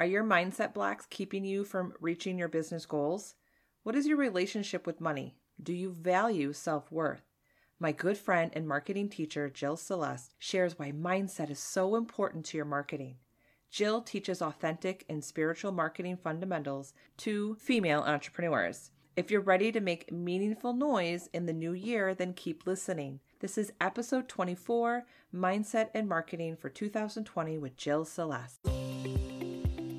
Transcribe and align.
Are 0.00 0.06
your 0.06 0.24
mindset 0.24 0.72
blocks 0.72 1.04
keeping 1.10 1.44
you 1.44 1.62
from 1.62 1.92
reaching 2.00 2.38
your 2.38 2.48
business 2.48 2.86
goals? 2.86 3.34
What 3.82 3.94
is 3.94 4.06
your 4.06 4.16
relationship 4.16 4.86
with 4.86 4.98
money? 4.98 5.36
Do 5.62 5.74
you 5.74 5.92
value 5.92 6.54
self 6.54 6.90
worth? 6.90 7.20
My 7.78 7.92
good 7.92 8.16
friend 8.16 8.50
and 8.54 8.66
marketing 8.66 9.10
teacher, 9.10 9.50
Jill 9.50 9.76
Celeste, 9.76 10.34
shares 10.38 10.78
why 10.78 10.90
mindset 10.90 11.50
is 11.50 11.58
so 11.58 11.96
important 11.96 12.46
to 12.46 12.56
your 12.56 12.64
marketing. 12.64 13.16
Jill 13.70 14.00
teaches 14.00 14.40
authentic 14.40 15.04
and 15.10 15.22
spiritual 15.22 15.70
marketing 15.70 16.16
fundamentals 16.16 16.94
to 17.18 17.56
female 17.56 18.00
entrepreneurs. 18.00 18.92
If 19.16 19.30
you're 19.30 19.42
ready 19.42 19.70
to 19.70 19.80
make 19.80 20.10
meaningful 20.10 20.72
noise 20.72 21.28
in 21.34 21.44
the 21.44 21.52
new 21.52 21.72
year, 21.74 22.14
then 22.14 22.32
keep 22.32 22.66
listening. 22.66 23.20
This 23.40 23.58
is 23.58 23.74
episode 23.82 24.28
24 24.28 25.04
Mindset 25.34 25.90
and 25.92 26.08
Marketing 26.08 26.56
for 26.56 26.70
2020 26.70 27.58
with 27.58 27.76
Jill 27.76 28.06
Celeste. 28.06 28.79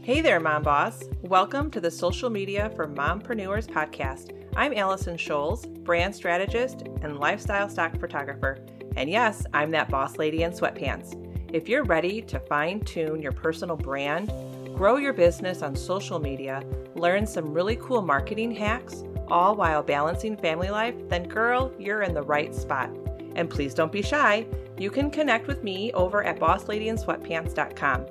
Hey 0.04 0.22
there, 0.22 0.40
Mom 0.40 0.64
Boss. 0.64 1.04
Welcome 1.22 1.70
to 1.70 1.80
the 1.80 1.92
Social 1.92 2.32
Media 2.32 2.72
for 2.76 2.88
Mompreneurs 2.88 3.68
podcast. 3.68 4.32
I'm 4.56 4.74
Allison 4.74 5.16
Scholes, 5.16 5.72
brand 5.84 6.16
strategist 6.16 6.88
and 7.04 7.20
lifestyle 7.20 7.70
stock 7.70 8.00
photographer. 8.00 8.58
And 8.96 9.12
yes, 9.12 9.46
I'm 9.54 9.70
that 9.72 9.92
boss 9.92 10.18
lady 10.18 10.42
in 10.42 10.54
sweatpants. 10.54 11.14
If 11.54 11.70
you're 11.70 11.84
ready 11.84 12.20
to 12.24 12.40
fine 12.40 12.80
tune 12.80 13.22
your 13.22 13.32
personal 13.32 13.76
brand, 13.78 14.30
grow 14.76 14.96
your 14.96 15.14
business 15.14 15.62
on 15.62 15.76
social 15.76 16.18
media, 16.18 16.64
learn 16.96 17.28
some 17.28 17.54
really 17.54 17.76
cool 17.76 18.02
marketing 18.02 18.56
hacks, 18.56 19.04
all 19.28 19.56
while 19.56 19.84
balancing 19.84 20.36
family 20.36 20.72
life, 20.72 20.96
then 21.10 21.28
girl, 21.28 21.72
you're 21.78 22.02
in 22.02 22.16
the 22.16 22.24
right 22.24 22.56
spot. 22.56 22.90
And 23.36 23.48
please 23.48 23.76
don't 23.76 23.92
be 23.92 24.02
shy. 24.02 24.48
You 24.80 24.90
can 24.90 25.12
connect 25.12 25.46
with 25.46 25.64
me 25.64 25.94
over 25.94 26.24
at 26.24 26.40
bossladyinsweatpants.com. 26.40 28.08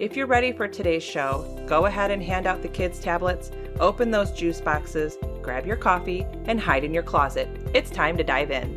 If 0.00 0.16
you're 0.16 0.26
ready 0.26 0.50
for 0.50 0.66
today's 0.66 1.04
show, 1.04 1.46
go 1.68 1.86
ahead 1.86 2.10
and 2.10 2.20
hand 2.20 2.48
out 2.48 2.62
the 2.62 2.68
kids' 2.68 2.98
tablets, 2.98 3.52
open 3.78 4.10
those 4.10 4.32
juice 4.32 4.60
boxes, 4.60 5.16
grab 5.40 5.66
your 5.66 5.76
coffee, 5.76 6.26
and 6.46 6.58
hide 6.58 6.82
in 6.82 6.92
your 6.92 7.04
closet. 7.04 7.48
It's 7.74 7.90
time 7.90 8.16
to 8.16 8.24
dive 8.24 8.50
in. 8.50 8.76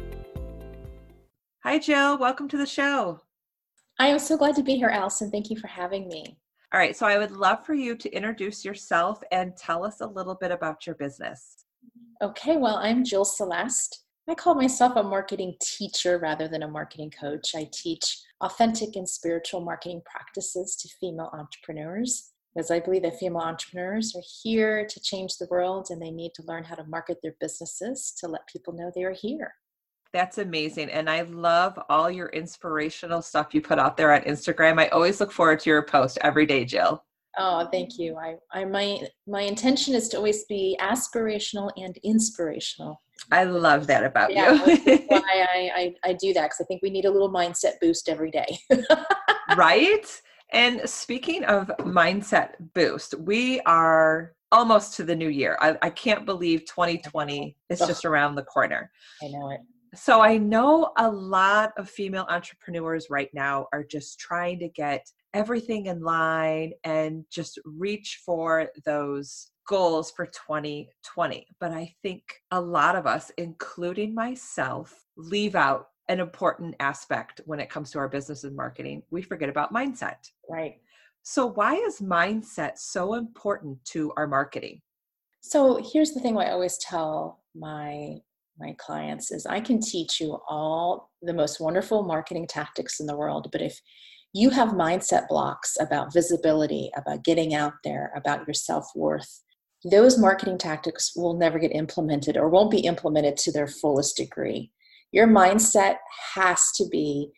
Hi, 1.63 1.79
Jill. 1.79 2.19
Welcome 2.19 2.47
to 2.49 2.57
the 2.57 2.67
show. 2.67 3.21
I 3.97 4.09
am 4.09 4.19
so 4.19 4.37
glad 4.37 4.55
to 4.57 4.63
be 4.63 4.75
here, 4.75 4.89
Allison. 4.89 5.31
Thank 5.31 5.49
you 5.49 5.57
for 5.57 5.65
having 5.65 6.07
me. 6.07 6.37
All 6.71 6.79
right, 6.79 6.95
so 6.95 7.07
I 7.07 7.17
would 7.17 7.31
love 7.31 7.65
for 7.65 7.73
you 7.73 7.95
to 7.95 8.11
introduce 8.11 8.63
yourself 8.63 9.19
and 9.31 9.57
tell 9.57 9.83
us 9.83 10.01
a 10.01 10.07
little 10.07 10.35
bit 10.35 10.51
about 10.51 10.85
your 10.85 10.95
business. 10.95 11.65
Okay, 12.21 12.57
well, 12.57 12.75
I'm 12.75 13.03
Jill 13.03 13.25
Celeste. 13.25 14.03
I 14.29 14.35
call 14.35 14.55
myself 14.55 14.97
a 14.97 15.03
marketing 15.03 15.55
teacher 15.61 16.17
rather 16.17 16.49
than 16.49 16.63
a 16.63 16.67
marketing 16.67 17.11
coach. 17.11 17.55
I 17.55 17.69
teach 17.71 18.19
authentic 18.41 18.97
and 18.97 19.07
spiritual 19.07 19.61
marketing 19.61 20.01
practices 20.05 20.75
to 20.77 20.89
female 20.99 21.29
entrepreneurs 21.31 22.31
because 22.53 22.69
I 22.69 22.81
believe 22.81 23.03
that 23.03 23.19
female 23.19 23.41
entrepreneurs 23.41 24.13
are 24.17 24.23
here 24.43 24.85
to 24.85 24.99
change 24.99 25.37
the 25.37 25.47
world 25.49 25.87
and 25.91 26.01
they 26.01 26.11
need 26.11 26.33
to 26.33 26.43
learn 26.43 26.65
how 26.65 26.75
to 26.75 26.83
market 26.85 27.19
their 27.23 27.35
businesses 27.39 28.13
to 28.19 28.27
let 28.27 28.45
people 28.47 28.73
know 28.73 28.91
they 28.93 29.05
are 29.05 29.13
here. 29.13 29.53
That's 30.11 30.39
amazing. 30.39 30.89
And 30.89 31.09
I 31.09 31.21
love 31.21 31.79
all 31.87 32.11
your 32.11 32.27
inspirational 32.27 33.21
stuff 33.21 33.53
you 33.53 33.61
put 33.61 33.79
out 33.79 33.95
there 33.95 34.11
on 34.11 34.21
Instagram. 34.23 34.77
I 34.77 34.87
always 34.87 35.21
look 35.21 35.31
forward 35.31 35.61
to 35.61 35.69
your 35.69 35.83
post 35.83 36.17
every 36.21 36.45
day, 36.45 36.65
Jill. 36.65 37.01
Oh, 37.37 37.69
thank 37.71 37.97
you. 37.97 38.17
I, 38.17 38.35
I 38.51 38.65
my 38.65 38.99
my 39.27 39.41
intention 39.41 39.93
is 39.93 40.09
to 40.09 40.17
always 40.17 40.43
be 40.45 40.77
aspirational 40.81 41.71
and 41.77 41.97
inspirational. 42.03 42.99
I 43.31 43.43
love 43.43 43.87
that 43.87 44.03
about 44.03 44.31
yeah, 44.31 44.53
you. 44.53 44.97
why 45.07 45.21
I, 45.25 45.71
I, 45.75 45.93
I 46.03 46.13
do 46.13 46.33
that 46.33 46.43
because 46.43 46.61
I 46.61 46.63
think 46.65 46.81
we 46.81 46.89
need 46.89 47.05
a 47.05 47.11
little 47.11 47.31
mindset 47.31 47.73
boost 47.81 48.09
every 48.09 48.31
day. 48.31 48.57
right? 49.57 50.21
And 50.51 50.89
speaking 50.89 51.43
of 51.43 51.67
mindset 51.79 52.51
boost, 52.73 53.15
we 53.19 53.59
are 53.61 54.33
almost 54.51 54.95
to 54.95 55.03
the 55.03 55.15
new 55.15 55.27
year. 55.27 55.57
I, 55.59 55.77
I 55.81 55.89
can't 55.89 56.25
believe 56.25 56.61
2020 56.65 57.57
is 57.69 57.79
just 57.79 58.05
around 58.05 58.35
the 58.35 58.43
corner. 58.43 58.91
I 59.21 59.27
know 59.27 59.51
it. 59.51 59.59
So 59.93 60.21
I 60.21 60.37
know 60.37 60.91
a 60.97 61.09
lot 61.09 61.71
of 61.77 61.89
female 61.89 62.25
entrepreneurs 62.29 63.07
right 63.09 63.29
now 63.33 63.67
are 63.73 63.83
just 63.83 64.19
trying 64.19 64.59
to 64.59 64.69
get 64.69 65.05
everything 65.33 65.87
in 65.87 66.01
line 66.01 66.73
and 66.83 67.25
just 67.29 67.59
reach 67.65 68.21
for 68.25 68.69
those 68.85 69.51
goals 69.67 70.11
for 70.11 70.25
2020. 70.25 71.47
But 71.59 71.71
I 71.71 71.93
think 72.01 72.23
a 72.51 72.59
lot 72.59 72.95
of 72.95 73.05
us, 73.05 73.31
including 73.37 74.15
myself, 74.15 75.05
leave 75.15 75.55
out 75.55 75.89
an 76.09 76.19
important 76.19 76.75
aspect 76.79 77.41
when 77.45 77.59
it 77.59 77.69
comes 77.69 77.91
to 77.91 77.99
our 77.99 78.07
business 78.07 78.43
and 78.43 78.55
marketing. 78.55 79.03
We 79.11 79.21
forget 79.21 79.49
about 79.49 79.73
mindset. 79.73 80.29
Right. 80.49 80.75
So, 81.23 81.45
why 81.45 81.75
is 81.75 81.99
mindset 81.99 82.77
so 82.77 83.15
important 83.15 83.83
to 83.85 84.13
our 84.15 84.27
marketing? 84.27 84.81
So, 85.41 85.81
here's 85.93 86.13
the 86.13 86.21
thing 86.21 86.37
I 86.37 86.51
always 86.51 86.77
tell 86.77 87.43
my 87.53 88.17
my 88.59 88.73
clients 88.79 89.31
is 89.31 89.45
I 89.45 89.59
can 89.59 89.79
teach 89.79 90.19
you 90.19 90.39
all 90.49 91.11
the 91.21 91.33
most 91.33 91.59
wonderful 91.59 92.03
marketing 92.03 92.47
tactics 92.47 92.99
in 92.99 93.05
the 93.05 93.15
world, 93.15 93.49
but 93.51 93.61
if 93.61 93.79
you 94.33 94.49
have 94.49 94.69
mindset 94.69 95.27
blocks 95.27 95.77
about 95.79 96.13
visibility, 96.13 96.91
about 96.95 97.23
getting 97.23 97.53
out 97.53 97.73
there, 97.83 98.11
about 98.15 98.47
your 98.47 98.53
self 98.53 98.87
worth, 98.95 99.43
those 99.89 100.17
marketing 100.17 100.57
tactics 100.57 101.13
will 101.15 101.35
never 101.35 101.59
get 101.59 101.75
implemented 101.75 102.37
or 102.37 102.49
won't 102.49 102.71
be 102.71 102.79
implemented 102.79 103.37
to 103.37 103.51
their 103.51 103.67
fullest 103.67 104.17
degree. 104.17 104.71
Your 105.11 105.27
mindset 105.27 105.97
has 106.35 106.71
to 106.75 106.85
be 106.89 107.31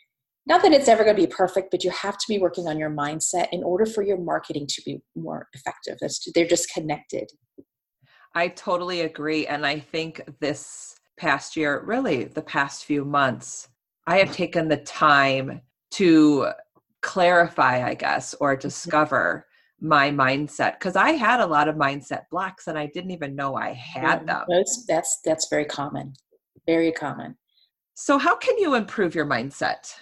not 0.45 0.63
that 0.63 0.71
it's 0.71 0.87
ever 0.87 1.03
going 1.03 1.15
to 1.15 1.21
be 1.21 1.31
perfect, 1.31 1.69
but 1.69 1.83
you 1.83 1.91
have 1.91 2.17
to 2.17 2.25
be 2.27 2.39
working 2.39 2.67
on 2.67 2.79
your 2.79 2.89
mindset 2.89 3.49
in 3.51 3.63
order 3.63 3.85
for 3.85 4.01
your 4.01 4.17
marketing 4.17 4.65
to 4.67 4.81
be 4.83 4.99
more 5.15 5.47
effective. 5.53 5.97
That's, 6.01 6.27
they're 6.33 6.47
just 6.47 6.73
connected. 6.73 7.29
I 8.33 8.47
totally 8.47 9.01
agree. 9.01 9.45
And 9.45 9.63
I 9.63 9.79
think 9.79 10.21
this 10.39 10.95
past 11.17 11.55
year, 11.55 11.83
really 11.85 12.23
the 12.23 12.41
past 12.41 12.85
few 12.85 13.05
months, 13.05 13.67
I 14.07 14.17
have 14.17 14.31
taken 14.31 14.69
the 14.69 14.77
time 14.77 15.61
to 15.91 16.47
clarify, 17.01 17.87
I 17.87 17.93
guess, 17.93 18.33
or 18.39 18.53
mm-hmm. 18.53 18.61
discover 18.61 19.45
my 19.81 20.11
mindset 20.11 20.73
because 20.73 20.95
I 20.95 21.11
had 21.11 21.39
a 21.39 21.45
lot 21.45 21.67
of 21.67 21.75
mindset 21.75 22.23
blocks 22.29 22.67
and 22.67 22.77
I 22.77 22.87
didn't 22.87 23.11
even 23.11 23.35
know 23.35 23.55
I 23.55 23.73
had 23.73 24.27
them. 24.27 24.45
That's 24.49 24.85
that's 24.87 25.19
that's 25.23 25.47
very 25.49 25.65
common. 25.65 26.13
Very 26.65 26.91
common. 26.91 27.37
So 27.95 28.17
how 28.17 28.35
can 28.35 28.57
you 28.57 28.75
improve 28.75 29.15
your 29.15 29.25
mindset? 29.25 29.93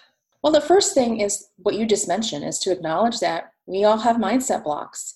Well, 0.44 0.54
the 0.54 0.62
first 0.62 0.94
thing 0.94 1.20
is 1.20 1.50
what 1.58 1.76
you 1.76 1.86
just 1.86 2.08
mentioned 2.08 2.46
is 2.46 2.60
to 2.60 2.72
acknowledge 2.72 3.20
that 3.20 3.52
we 3.66 3.84
all 3.84 3.98
have 3.98 4.18
mindset 4.18 4.64
blocks. 4.64 5.16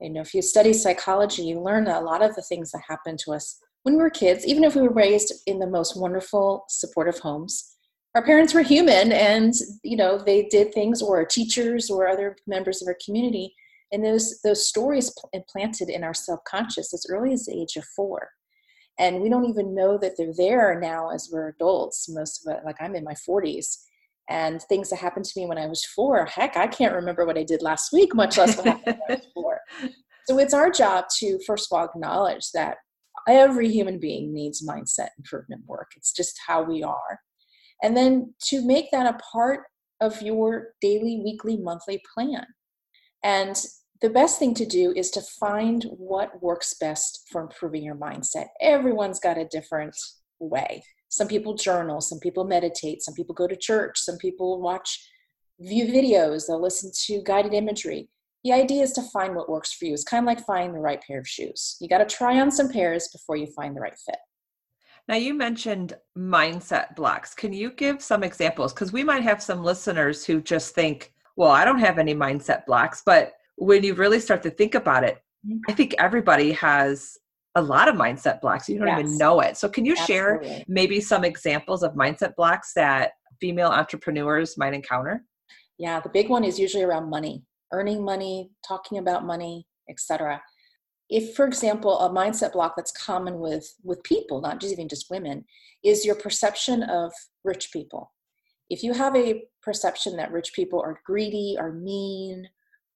You 0.00 0.10
know, 0.10 0.20
if 0.20 0.32
you 0.32 0.42
study 0.42 0.72
psychology, 0.72 1.42
you 1.42 1.60
learn 1.60 1.84
that 1.84 2.02
a 2.02 2.04
lot 2.04 2.22
of 2.22 2.34
the 2.34 2.42
things 2.42 2.70
that 2.72 2.82
happen 2.88 3.16
to 3.24 3.32
us 3.32 3.60
when 3.82 3.96
we 3.96 4.02
were 4.02 4.10
kids, 4.10 4.46
even 4.46 4.64
if 4.64 4.74
we 4.74 4.82
were 4.82 4.92
raised 4.92 5.32
in 5.46 5.58
the 5.58 5.66
most 5.66 5.98
wonderful, 5.98 6.64
supportive 6.68 7.18
homes, 7.18 7.76
our 8.14 8.24
parents 8.24 8.52
were 8.52 8.62
human 8.62 9.12
and 9.12 9.54
you 9.82 9.96
know 9.96 10.18
they 10.18 10.48
did 10.48 10.74
things 10.74 11.00
or 11.00 11.18
our 11.18 11.24
teachers 11.24 11.90
or 11.90 12.08
other 12.08 12.36
members 12.46 12.82
of 12.82 12.88
our 12.88 12.96
community 13.04 13.54
and 13.92 14.04
those 14.04 14.40
those 14.42 14.66
stories 14.66 15.12
implanted 15.32 15.90
eh, 15.90 15.94
in 15.94 16.04
our 16.04 16.14
subconscious 16.14 16.94
as 16.94 17.06
early 17.08 17.32
as 17.32 17.46
the 17.46 17.60
age 17.60 17.76
of 17.76 17.84
four. 17.96 18.28
And 18.98 19.22
we 19.22 19.30
don't 19.30 19.48
even 19.48 19.74
know 19.74 19.96
that 19.98 20.12
they're 20.18 20.34
there 20.36 20.78
now 20.78 21.10
as 21.10 21.30
we're 21.32 21.48
adults 21.48 22.08
most 22.08 22.46
of 22.46 22.54
it 22.54 22.64
like 22.66 22.76
i'm 22.80 22.94
in 22.94 23.04
my 23.04 23.14
40s 23.14 23.78
and 24.28 24.62
things 24.62 24.90
that 24.90 24.98
happened 24.98 25.24
to 25.24 25.40
me 25.40 25.46
when 25.46 25.56
i 25.56 25.66
was 25.66 25.84
four 25.86 26.26
heck 26.26 26.56
i 26.56 26.66
can't 26.66 26.94
remember 26.94 27.24
what 27.24 27.38
i 27.38 27.42
did 27.42 27.62
last 27.62 27.92
week 27.92 28.14
much 28.14 28.36
less 28.36 28.56
what 28.58 28.66
happened 28.66 28.98
when 29.06 29.16
i 29.16 29.20
was 29.20 29.26
four. 29.32 29.60
So 30.26 30.38
it's 30.38 30.54
our 30.54 30.70
job 30.70 31.06
to 31.18 31.40
first 31.44 31.72
of 31.72 31.76
all 31.76 31.84
acknowledge 31.86 32.52
that 32.52 32.76
every 33.28 33.68
human 33.68 33.98
being 33.98 34.32
needs 34.32 34.66
mindset 34.66 35.08
improvement 35.18 35.62
work. 35.66 35.90
It's 35.96 36.12
just 36.12 36.38
how 36.46 36.62
we 36.62 36.82
are. 36.82 37.20
And 37.82 37.96
then 37.96 38.34
to 38.48 38.64
make 38.64 38.90
that 38.92 39.06
a 39.06 39.18
part 39.32 39.64
of 40.00 40.20
your 40.22 40.68
daily 40.80 41.20
weekly 41.24 41.56
monthly 41.56 42.02
plan. 42.14 42.46
And 43.22 43.60
the 44.00 44.10
best 44.10 44.38
thing 44.38 44.54
to 44.54 44.64
do 44.64 44.92
is 44.96 45.10
to 45.10 45.20
find 45.20 45.84
what 45.96 46.42
works 46.42 46.74
best 46.80 47.28
for 47.30 47.42
improving 47.42 47.84
your 47.84 47.96
mindset. 47.96 48.46
Everyone's 48.60 49.20
got 49.20 49.38
a 49.38 49.44
different 49.44 49.96
way. 50.38 50.82
Some 51.08 51.28
people 51.28 51.54
journal, 51.54 52.00
some 52.00 52.18
people 52.18 52.44
meditate, 52.44 53.02
some 53.02 53.14
people 53.14 53.34
go 53.34 53.46
to 53.46 53.56
church, 53.56 53.98
some 53.98 54.16
people 54.16 54.60
watch 54.60 55.06
view 55.58 55.86
videos, 55.86 56.46
they'll 56.46 56.62
listen 56.62 56.90
to 57.06 57.22
guided 57.24 57.52
imagery. 57.52 58.08
The 58.44 58.52
idea 58.52 58.82
is 58.82 58.92
to 58.92 59.02
find 59.02 59.34
what 59.34 59.50
works 59.50 59.72
for 59.72 59.84
you. 59.84 59.92
It's 59.92 60.04
kind 60.04 60.24
of 60.24 60.26
like 60.26 60.46
finding 60.46 60.72
the 60.72 60.80
right 60.80 61.02
pair 61.06 61.18
of 61.18 61.28
shoes. 61.28 61.76
You 61.80 61.88
got 61.88 61.98
to 61.98 62.06
try 62.06 62.40
on 62.40 62.50
some 62.50 62.70
pairs 62.70 63.08
before 63.08 63.36
you 63.36 63.46
find 63.48 63.76
the 63.76 63.80
right 63.80 63.98
fit. 64.06 64.16
Now, 65.08 65.16
you 65.16 65.34
mentioned 65.34 65.94
mindset 66.16 66.94
blocks. 66.96 67.34
Can 67.34 67.52
you 67.52 67.72
give 67.72 68.00
some 68.00 68.22
examples? 68.22 68.72
Because 68.72 68.92
we 68.92 69.04
might 69.04 69.24
have 69.24 69.42
some 69.42 69.62
listeners 69.62 70.24
who 70.24 70.40
just 70.40 70.74
think, 70.74 71.12
well, 71.36 71.50
I 71.50 71.64
don't 71.64 71.80
have 71.80 71.98
any 71.98 72.14
mindset 72.14 72.64
blocks, 72.64 73.02
but 73.04 73.32
when 73.60 73.84
you 73.84 73.94
really 73.94 74.18
start 74.20 74.42
to 74.42 74.50
think 74.50 74.74
about 74.74 75.04
it, 75.04 75.18
mm-hmm. 75.46 75.58
I 75.68 75.74
think 75.74 75.94
everybody 75.98 76.52
has 76.52 77.16
a 77.54 77.62
lot 77.62 77.88
of 77.88 77.94
mindset 77.94 78.40
blocks. 78.40 78.68
You 78.68 78.78
don't 78.78 78.88
yes. 78.88 79.00
even 79.00 79.18
know 79.18 79.40
it. 79.40 79.56
So, 79.56 79.68
can 79.68 79.84
you 79.84 79.94
Absolutely. 79.98 80.48
share 80.48 80.64
maybe 80.66 81.00
some 81.00 81.24
examples 81.24 81.82
of 81.82 81.92
mindset 81.92 82.34
blocks 82.36 82.72
that 82.74 83.12
female 83.40 83.68
entrepreneurs 83.68 84.56
might 84.56 84.72
encounter? 84.72 85.24
Yeah, 85.78 86.00
the 86.00 86.08
big 86.08 86.28
one 86.30 86.42
is 86.44 86.58
usually 86.58 86.84
around 86.84 87.10
money. 87.10 87.44
earning 87.72 88.04
money, 88.04 88.50
talking 88.66 88.98
about 88.98 89.24
money, 89.24 89.66
etc. 89.88 90.42
If, 91.08 91.34
for 91.34 91.46
example, 91.46 92.00
a 92.00 92.10
mindset 92.10 92.52
block 92.52 92.74
that's 92.76 92.92
common 92.92 93.38
with 93.38 93.66
with 93.84 94.02
people, 94.02 94.40
not 94.40 94.60
just 94.60 94.72
even 94.72 94.88
just 94.88 95.10
women, 95.10 95.44
is 95.84 96.04
your 96.04 96.14
perception 96.14 96.82
of 96.82 97.12
rich 97.44 97.70
people. 97.72 98.12
If 98.70 98.82
you 98.82 98.92
have 98.94 99.16
a 99.16 99.44
perception 99.62 100.16
that 100.16 100.32
rich 100.32 100.52
people 100.52 100.80
are 100.80 101.00
greedy, 101.04 101.56
are 101.58 101.72
mean, 101.72 102.48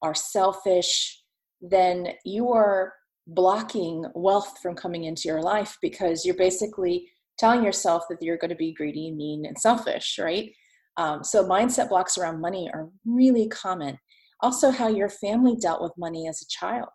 are 0.05 0.15
selfish, 0.15 1.23
then 1.63 2.09
you 2.27 2.53
are 2.53 2.93
blocking 3.27 4.05
wealth 4.15 4.59
from 4.63 4.77
coming 4.77 5.05
into 5.05 5.29
your 5.29 5.41
life 5.41 5.79
because 5.81 6.27
you're 6.27 6.37
basically 6.37 7.09
telling 7.39 7.65
yourself 7.65 8.05
that 8.11 8.21
you're 8.21 8.37
going 8.37 8.51
to 8.51 8.55
be 8.55 8.75
greedy, 8.75 9.11
mean, 9.11 9.47
and 9.47 9.59
selfish, 9.59 10.19
right? 10.21 10.53
Um, 10.99 11.25
so 11.25 11.49
mindset 11.49 11.89
blocks 11.89 12.19
around 12.19 12.43
money 12.43 12.71
are 12.73 12.91
really 13.07 13.49
common. 13.49 13.99
Also, 14.41 14.71
how 14.71 14.89
your 14.89 15.09
family 15.09 15.57
dealt 15.57 15.83
with 15.83 15.93
money 15.97 16.29
as 16.29 16.43
a 16.43 16.49
child. 16.49 16.93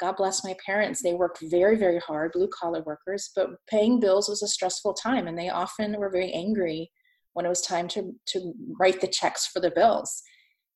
God 0.00 0.16
bless 0.16 0.42
my 0.42 0.56
parents. 0.64 1.02
They 1.02 1.12
worked 1.12 1.40
very, 1.42 1.76
very 1.76 1.98
hard, 1.98 2.32
blue 2.32 2.48
collar 2.48 2.82
workers, 2.86 3.30
but 3.36 3.50
paying 3.68 4.00
bills 4.00 4.30
was 4.30 4.42
a 4.42 4.48
stressful 4.48 4.94
time, 4.94 5.28
and 5.28 5.38
they 5.38 5.50
often 5.50 5.98
were 5.98 6.10
very 6.10 6.32
angry 6.32 6.90
when 7.34 7.44
it 7.44 7.50
was 7.50 7.60
time 7.60 7.86
to, 7.88 8.14
to 8.28 8.54
write 8.80 9.02
the 9.02 9.06
checks 9.06 9.46
for 9.46 9.60
the 9.60 9.70
bills. 9.70 10.22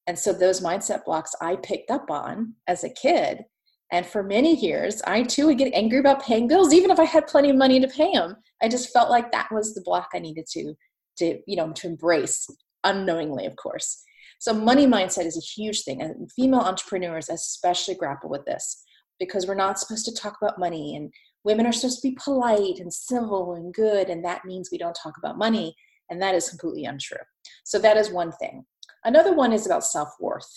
And 0.06 0.18
so, 0.18 0.32
those 0.32 0.60
mindset 0.60 1.04
blocks 1.04 1.34
I 1.40 1.56
picked 1.56 1.90
up 1.90 2.10
on 2.10 2.54
as 2.66 2.84
a 2.84 2.90
kid. 2.90 3.44
And 3.92 4.04
for 4.04 4.22
many 4.22 4.56
years, 4.56 5.02
I 5.06 5.22
too 5.22 5.46
would 5.46 5.58
get 5.58 5.72
angry 5.72 5.98
about 5.98 6.22
paying 6.22 6.48
bills, 6.48 6.72
even 6.74 6.90
if 6.90 6.98
I 6.98 7.04
had 7.04 7.26
plenty 7.26 7.50
of 7.50 7.56
money 7.56 7.78
to 7.80 7.86
pay 7.86 8.12
them. 8.12 8.36
I 8.62 8.68
just 8.68 8.92
felt 8.92 9.10
like 9.10 9.30
that 9.30 9.52
was 9.52 9.74
the 9.74 9.82
block 9.82 10.08
I 10.14 10.18
needed 10.18 10.46
to 10.52 10.74
to 11.18 11.38
you 11.46 11.56
know 11.56 11.72
to 11.72 11.86
embrace 11.86 12.46
unknowingly 12.84 13.46
of 13.46 13.56
course 13.56 14.02
so 14.38 14.52
money 14.52 14.86
mindset 14.86 15.26
is 15.26 15.36
a 15.36 15.60
huge 15.60 15.82
thing 15.82 16.02
and 16.02 16.30
female 16.32 16.60
entrepreneurs 16.60 17.28
especially 17.28 17.94
grapple 17.94 18.30
with 18.30 18.44
this 18.44 18.82
because 19.18 19.46
we're 19.46 19.54
not 19.54 19.78
supposed 19.78 20.04
to 20.04 20.14
talk 20.14 20.36
about 20.40 20.58
money 20.58 20.96
and 20.96 21.12
women 21.44 21.66
are 21.66 21.72
supposed 21.72 22.00
to 22.02 22.08
be 22.08 22.18
polite 22.22 22.78
and 22.78 22.92
civil 22.92 23.54
and 23.54 23.72
good 23.74 24.10
and 24.10 24.24
that 24.24 24.44
means 24.44 24.70
we 24.70 24.78
don't 24.78 24.98
talk 25.00 25.14
about 25.18 25.38
money 25.38 25.74
and 26.10 26.20
that 26.20 26.34
is 26.34 26.48
completely 26.48 26.84
untrue 26.84 27.18
so 27.64 27.78
that 27.78 27.96
is 27.96 28.10
one 28.10 28.32
thing 28.32 28.64
another 29.04 29.34
one 29.34 29.52
is 29.52 29.66
about 29.66 29.84
self-worth 29.84 30.50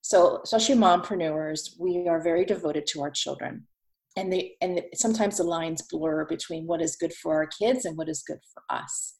so 0.00 0.40
especially 0.44 0.74
mompreneurs 0.74 1.70
we 1.78 2.06
are 2.08 2.22
very 2.22 2.44
devoted 2.44 2.86
to 2.86 3.02
our 3.02 3.10
children 3.10 3.66
and 4.16 4.32
they 4.32 4.54
and 4.60 4.80
sometimes 4.94 5.38
the 5.38 5.44
lines 5.44 5.82
blur 5.90 6.24
between 6.24 6.66
what 6.66 6.80
is 6.80 6.96
good 6.96 7.12
for 7.12 7.34
our 7.34 7.46
kids 7.46 7.84
and 7.84 7.96
what 7.96 8.08
is 8.08 8.22
good 8.22 8.40
for 8.52 8.62
us 8.70 9.18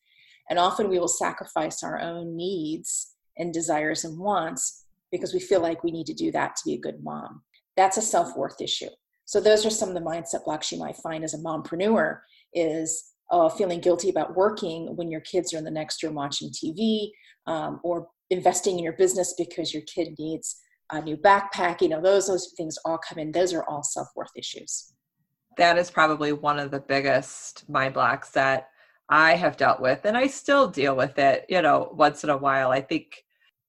and 0.51 0.59
often 0.59 0.89
we 0.89 0.99
will 0.99 1.09
sacrifice 1.09 1.83
our 1.83 2.01
own 2.01 2.37
needs 2.37 3.15
and 3.39 3.53
desires 3.53 4.05
and 4.05 4.19
wants 4.19 4.85
because 5.11 5.33
we 5.33 5.41
feel 5.41 5.61
like 5.61 5.85
we 5.85 5.91
need 5.91 6.07
to 6.07 6.15
do 6.15 6.31
that 6.33 6.57
to 6.57 6.63
be 6.67 6.75
a 6.75 6.81
good 6.81 7.03
mom. 7.03 7.43
That's 7.77 7.97
a 7.97 8.03
self-worth 8.03 8.61
issue. 8.61 8.91
So 9.25 9.41
those 9.41 9.65
are 9.65 9.71
some 9.71 9.89
of 9.89 9.95
the 9.95 10.01
mindset 10.01 10.45
blocks 10.45 10.71
you 10.71 10.79
might 10.79 10.97
find 10.97 11.25
as 11.25 11.35
a 11.35 11.39
mompreneur 11.39 12.21
is 12.53 13.13
uh, 13.31 13.49
feeling 13.49 13.81
guilty 13.81 14.11
about 14.11 14.37
working 14.37 14.97
when 14.97 15.11
your 15.11 15.23
kids 15.23 15.55
are 15.55 15.59
in 15.59 15.65
the 15.65 15.71
next 15.71 16.03
room 16.03 16.15
watching 16.15 16.51
TV 16.51 17.11
um, 17.47 17.81
or 17.83 18.09
investing 18.31 18.79
in 18.79 18.85
your 18.85 18.95
business 18.95 19.35
because 19.37 19.73
your 19.73 19.83
kid 19.83 20.15
needs 20.19 20.61
a 20.93 21.01
new 21.01 21.17
backpack. 21.17 21.81
You 21.81 21.89
know, 21.89 22.01
those, 22.01 22.27
those 22.27 22.53
things 22.57 22.79
all 22.85 22.99
come 22.99 23.19
in. 23.19 23.33
Those 23.33 23.53
are 23.53 23.65
all 23.69 23.83
self-worth 23.83 24.33
issues. 24.37 24.93
That 25.57 25.79
is 25.79 25.91
probably 25.91 26.33
one 26.33 26.59
of 26.59 26.71
the 26.71 26.81
biggest 26.81 27.69
mind 27.69 27.95
blocks 27.95 28.31
that 28.31 28.69
I 29.09 29.35
have 29.35 29.57
dealt 29.57 29.81
with, 29.81 30.05
and 30.05 30.17
I 30.17 30.27
still 30.27 30.69
deal 30.69 30.97
with 30.97 31.19
it, 31.19 31.45
you 31.49 31.61
know, 31.61 31.91
once 31.93 32.25
in 32.25 32.31
a 32.31 32.37
while. 32.37 32.71
I 32.71 32.81
think 32.81 33.23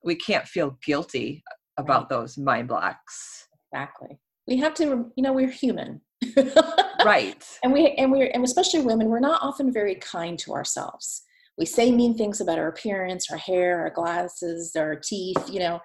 we 0.04 0.16
can't 0.16 0.48
feel 0.48 0.78
guilty 0.84 1.44
about 1.78 2.04
right. 2.04 2.10
those 2.10 2.38
mind 2.38 2.70
blocks. 2.70 3.48
Exactly. 3.72 4.18
We 4.48 4.58
have 4.58 4.74
to, 4.76 5.12
you 5.16 5.24
know, 5.24 5.34
we're 5.34 5.50
human. 5.50 6.02
right. 7.06 7.46
And 7.64 7.74
we 7.74 7.88
and 7.98 8.12
we're 8.12 8.32
and 8.34 8.44
especially 8.46 8.82
women, 8.82 9.10
we're 9.10 9.20
not 9.20 9.42
often 9.42 9.74
very 9.74 9.96
kind 9.96 10.40
to 10.40 10.54
ourselves. 10.54 11.24
We 11.58 11.66
say 11.66 11.92
mean 11.92 12.18
things 12.18 12.42
about 12.42 12.60
our 12.60 12.68
appearance, 12.68 13.32
our 13.32 13.38
hair, 13.38 13.80
our 13.80 13.90
glasses, 13.90 14.76
our 14.76 14.96
teeth, 14.96 15.50
you 15.50 15.60
know. 15.60 15.80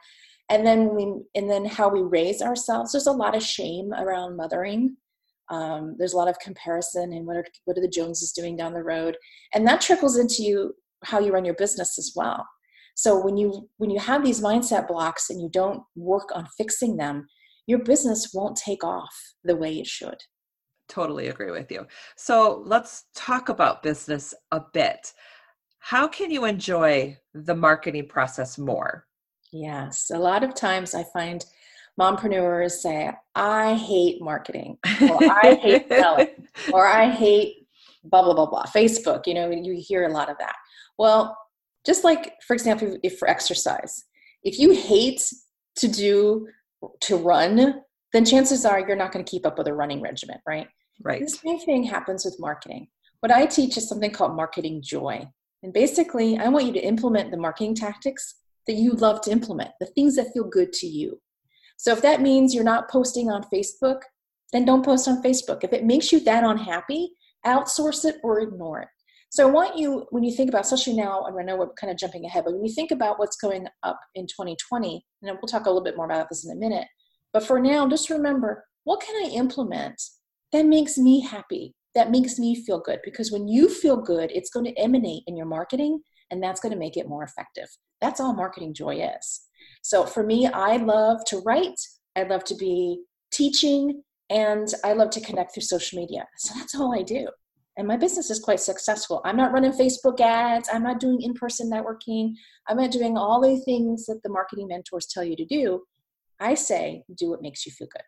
And 0.49 0.67
then 0.67 0.95
we 0.95 1.05
and 1.35 1.49
then 1.49 1.65
how 1.65 1.89
we 1.89 2.03
raise 2.03 2.43
ourselves. 2.43 2.93
There's 2.93 3.07
a 3.07 3.13
lot 3.13 3.37
of 3.37 3.43
shame 3.43 3.93
around 3.93 4.37
mothering 4.37 4.97
um, 5.51 5.97
there's 5.99 6.13
a 6.13 6.17
lot 6.17 6.29
of 6.29 6.39
comparison 6.39 7.13
and 7.13 7.27
what 7.27 7.37
are 7.37 7.45
what 7.65 7.77
are 7.77 7.83
the 7.83 7.89
Joneses 7.89 8.33
doing 8.33 8.57
down 8.57 8.73
the 8.73 8.83
road, 8.83 9.17
and 9.53 9.67
that 9.67 9.81
trickles 9.81 10.17
into 10.17 10.43
you 10.43 10.75
how 11.05 11.19
you 11.19 11.33
run 11.33 11.45
your 11.45 11.55
business 11.55 11.99
as 11.99 12.13
well. 12.15 12.47
So 12.95 13.21
when 13.21 13.37
you 13.37 13.69
when 13.79 13.91
you 13.91 13.99
have 13.99 14.25
these 14.25 14.41
mindset 14.41 14.87
blocks 14.87 15.29
and 15.29 15.41
you 15.41 15.49
don't 15.53 15.83
work 15.97 16.31
on 16.35 16.47
fixing 16.57 16.97
them, 16.97 17.27
your 17.67 17.81
business 17.81 18.31
won't 18.33 18.57
take 18.57 18.85
off 18.85 19.15
the 19.43 19.57
way 19.57 19.79
it 19.79 19.87
should. 19.87 20.19
Totally 20.89 21.29
agree 21.29 21.51
with 21.51 21.71
you. 21.71 21.87
So 22.17 22.63
let's 22.65 23.05
talk 23.15 23.49
about 23.49 23.83
business 23.83 24.35
a 24.53 24.61
bit. 24.73 25.13
How 25.81 26.07
can 26.07 26.31
you 26.31 26.45
enjoy 26.45 27.17
the 27.35 27.55
marketing 27.55 28.09
process 28.09 28.59
more? 28.59 29.07
Yes, 29.53 30.11
a 30.15 30.19
lot 30.19 30.45
of 30.45 30.55
times 30.55 30.95
I 30.95 31.05
find 31.13 31.45
mompreneurs 31.99 32.73
say, 32.73 33.11
I 33.35 33.75
hate 33.75 34.23
marketing, 34.23 34.79
or 35.01 35.25
I 35.25 35.59
hate 35.61 35.89
selling, 35.89 36.29
or 36.73 36.87
I 36.87 37.11
hate 37.11 37.67
blah, 38.05 38.23
blah, 38.23 38.35
blah, 38.35 38.47
blah. 38.47 38.65
Facebook, 38.65 39.27
you 39.27 39.35
know, 39.35 39.51
you 39.51 39.75
hear 39.81 40.05
a 40.05 40.13
lot 40.13 40.31
of 40.31 40.39
that. 40.39 40.55
Well, 40.99 41.37
just 41.85 42.05
like, 42.05 42.35
for 42.47 42.55
example, 42.55 42.99
if 43.03 43.19
for 43.19 43.29
exercise, 43.29 44.05
if 44.43 44.59
you 44.59 44.73
hate 44.73 45.23
to 45.77 45.89
do, 45.89 46.47
to 47.01 47.17
run, 47.17 47.83
then 48.13 48.25
chances 48.25 48.65
are 48.65 48.81
you're 48.81 48.97
not 48.97 49.13
going 49.13 49.25
to 49.25 49.31
keep 49.31 49.47
up 49.47 49.59
with 49.59 49.67
a 49.67 49.75
running 49.75 50.01
regimen, 50.01 50.39
right? 50.47 50.69
Right. 51.03 51.23
The 51.23 51.29
same 51.29 51.59
thing 51.61 51.85
happens 51.85 52.25
with 52.25 52.37
marketing. 52.39 52.89
What 53.21 53.33
I 53.33 53.47
teach 53.47 53.77
is 53.77 53.89
something 53.89 54.11
called 54.11 54.37
marketing 54.37 54.83
joy. 54.83 55.29
And 55.63 55.73
basically, 55.73 56.39
I 56.39 56.49
want 56.49 56.67
you 56.67 56.73
to 56.73 56.85
implement 56.85 57.31
the 57.31 57.37
marketing 57.37 57.75
tactics 57.75 58.37
that 58.67 58.75
you 58.75 58.93
love 58.93 59.21
to 59.23 59.31
implement, 59.31 59.71
the 59.81 59.87
things 59.87 60.17
that 60.17 60.33
feel 60.33 60.45
good 60.45 60.73
to 60.75 60.87
you. 60.87 61.21
So 61.77 61.93
if 61.93 62.03
that 62.03 62.21
means 62.21 62.55
you're 62.55 62.65
not 62.65 62.91
posting 62.91 63.31
on 63.31 63.45
Facebook, 63.53 64.01
then 64.53 64.65
don't 64.65 64.85
post 64.85 65.09
on 65.09 65.23
Facebook. 65.23 65.65
If 65.65 65.73
it 65.73 65.85
makes 65.85 66.13
you 66.13 66.21
that 66.21 66.45
unhappy, 66.45 67.13
outsource 67.47 68.05
it 68.05 68.17
or 68.23 68.41
ignore 68.41 68.81
it. 68.81 68.89
So 69.31 69.47
I 69.47 69.51
want 69.51 69.79
you, 69.79 70.07
when 70.11 70.25
you 70.25 70.35
think 70.35 70.49
about, 70.49 70.65
especially 70.65 70.95
now, 70.95 71.25
and 71.25 71.39
I 71.39 71.43
know 71.43 71.57
we're 71.57 71.73
kind 71.75 71.91
of 71.91 71.97
jumping 71.97 72.25
ahead, 72.25 72.45
but 72.45 72.53
when 72.53 72.65
you 72.65 72.75
think 72.75 72.91
about 72.91 73.19
what's 73.19 73.37
going 73.37 73.67
up 73.85 74.01
in 74.17 74.27
2020, 74.27 75.05
and 75.23 75.39
we'll 75.41 75.49
talk 75.49 75.67
a 75.67 75.69
little 75.69 75.85
bit 75.85 75.97
more 75.97 76.07
about 76.07 76.29
this 76.29 76.45
in 76.45 76.51
a 76.51 76.59
minute. 76.59 76.89
But 77.33 77.45
for 77.45 77.61
now, 77.61 77.89
just 77.89 78.11
remember, 78.11 78.65
what 78.85 79.01
can 79.01 79.15
I 79.25 79.29
implement 79.29 80.03
that 80.53 80.67
makes 80.67 80.99
me 80.99 81.21
happy, 81.21 81.75
that 81.95 82.11
makes 82.11 82.39
me 82.39 82.55
feel 82.65 82.81
good? 82.81 83.01
Because 83.05 83.33
when 83.33 83.49
you 83.49 83.69
feel 83.69 83.97
good, 83.97 84.31
it's 84.33 84.51
going 84.51 84.67
to 84.67 84.79
emanate 84.79 85.23
in 85.27 85.37
your 85.37 85.47
marketing, 85.47 86.01
and 86.31 86.43
that's 86.43 86.61
going 86.61 86.73
to 86.73 86.79
make 86.79 86.97
it 86.97 87.09
more 87.09 87.25
effective. 87.25 87.69
That's 88.01 88.21
all 88.21 88.35
marketing 88.35 88.75
joy 88.75 89.03
is. 89.19 89.43
So 89.83 90.07
for 90.07 90.23
me, 90.23 90.47
I 90.47 90.77
love 90.77 91.19
to 91.27 91.39
write, 91.39 91.81
I 92.17 92.23
love 92.23 92.45
to 92.45 92.55
be 92.55 93.03
teaching, 93.33 94.03
and 94.31 94.69
I 94.85 94.93
love 94.93 95.11
to 95.11 95.21
connect 95.21 95.55
through 95.55 95.63
social 95.63 95.99
media. 95.99 96.27
So 96.39 96.55
that's 96.57 96.75
all 96.75 96.97
I 96.99 97.03
do. 97.03 97.29
And 97.77 97.87
my 97.89 97.97
business 97.97 98.31
is 98.31 98.41
quite 98.41 98.61
successful. 98.61 99.23
I'm 99.25 99.37
not 99.37 99.53
running 99.53 99.73
Facebook 99.73 100.21
ads, 100.21 100.69
I'm 100.73 100.83
not 100.83 101.01
doing 101.01 101.21
in 101.23 101.35
person 101.35 101.71
networking, 101.71 102.35
I'm 102.69 102.77
not 102.77 102.91
doing 102.91 103.17
all 103.17 103.41
the 103.41 103.59
things 103.65 104.07
that 104.07 104.21
the 104.23 104.29
marketing 104.29 104.69
mentors 104.69 105.07
tell 105.07 105.25
you 105.25 105.37
to 105.37 105.45
do. 105.45 105.83
I 106.41 106.55
say, 106.55 107.05
do 107.17 107.31
what 107.31 107.43
makes 107.43 107.67
you 107.67 107.73
feel 107.73 107.89
good. 107.91 108.03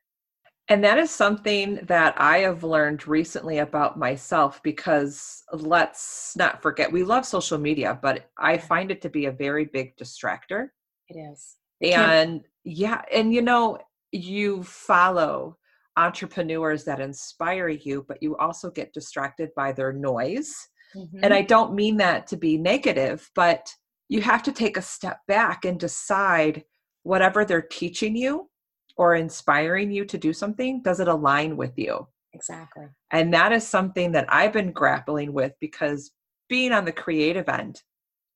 And 0.68 0.82
that 0.84 0.98
is 0.98 1.10
something 1.10 1.80
that 1.84 2.14
I 2.18 2.38
have 2.38 2.64
learned 2.64 3.06
recently 3.08 3.58
about 3.58 3.98
myself 3.98 4.62
because 4.62 5.42
let's 5.52 6.34
not 6.36 6.62
forget, 6.62 6.90
we 6.90 7.02
love 7.02 7.26
social 7.26 7.58
media, 7.58 7.98
but 8.00 8.30
I 8.38 8.58
find 8.58 8.90
it 8.90 9.02
to 9.02 9.10
be 9.10 9.26
a 9.26 9.32
very 9.32 9.64
big 9.64 9.96
distractor. 9.96 10.68
It 11.08 11.18
is 11.18 11.56
and 11.82 12.42
yeah 12.64 13.02
and 13.12 13.32
you 13.34 13.42
know 13.42 13.78
you 14.12 14.62
follow 14.62 15.56
entrepreneurs 15.96 16.84
that 16.84 17.00
inspire 17.00 17.68
you 17.68 18.04
but 18.08 18.22
you 18.22 18.36
also 18.36 18.70
get 18.70 18.92
distracted 18.92 19.50
by 19.56 19.72
their 19.72 19.92
noise 19.92 20.54
mm-hmm. 20.96 21.18
and 21.22 21.34
i 21.34 21.42
don't 21.42 21.74
mean 21.74 21.96
that 21.96 22.26
to 22.26 22.36
be 22.36 22.56
negative 22.56 23.28
but 23.34 23.68
you 24.08 24.20
have 24.20 24.42
to 24.42 24.52
take 24.52 24.76
a 24.76 24.82
step 24.82 25.18
back 25.26 25.64
and 25.64 25.80
decide 25.80 26.64
whatever 27.02 27.44
they're 27.44 27.62
teaching 27.62 28.16
you 28.16 28.48
or 28.96 29.14
inspiring 29.14 29.90
you 29.90 30.04
to 30.04 30.18
do 30.18 30.32
something 30.32 30.82
does 30.82 31.00
it 31.00 31.08
align 31.08 31.56
with 31.56 31.76
you 31.76 32.06
exactly 32.34 32.86
and 33.10 33.32
that 33.32 33.52
is 33.52 33.66
something 33.66 34.12
that 34.12 34.26
i've 34.28 34.52
been 34.52 34.72
grappling 34.72 35.32
with 35.32 35.52
because 35.60 36.12
being 36.48 36.72
on 36.72 36.84
the 36.84 36.92
creative 36.92 37.48
end 37.48 37.82